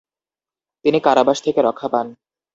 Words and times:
তিনি 0.85 0.99
কারাবাস 1.05 1.37
থেকে 1.45 1.59
রক্ষা 1.61 1.87
পান। 1.93 2.07